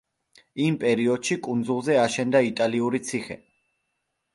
[0.67, 3.43] იმ პერიოდში კუნძულზე აშენდა იტალიური ციხე.